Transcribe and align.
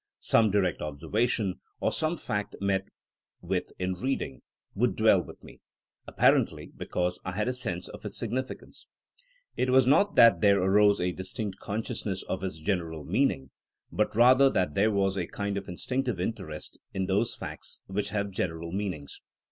Some 0.21 0.49
direct 0.49 0.81
observation, 0.81 1.59
or 1.79 1.91
some 1.91 2.17
fact 2.17 2.55
met 2.59 2.87
with 3.39 3.71
in 3.77 3.93
reading, 3.93 4.41
would 4.73 4.95
dwell 4.95 5.21
with 5.21 5.43
me: 5.43 5.59
apparently 6.07 6.71
because 6.75 7.19
I 7.23 7.33
had 7.33 7.47
a 7.47 7.53
sense 7.53 7.87
of 7.87 8.03
its 8.03 8.17
significance* 8.17 8.87
It 9.55 9.69
was 9.69 9.85
not 9.85 10.15
that 10.15 10.41
there 10.41 10.59
arose 10.59 10.99
a 10.99 11.11
distinct 11.11 11.59
consciousness 11.59 12.23
of 12.23 12.43
its 12.43 12.57
general 12.57 13.03
meaning; 13.03 13.51
but 13.91 14.15
rather 14.15 14.49
that 14.49 14.73
there 14.73 14.89
was 14.89 15.17
a 15.17 15.27
kind 15.27 15.55
of 15.55 15.69
instinctive 15.69 16.19
interest 16.19 16.79
in 16.95 17.05
those 17.05 17.35
facts 17.35 17.83
which 17.85 18.09
have 18.09 18.31
general 18.31 18.71
meanings. 18.71 19.21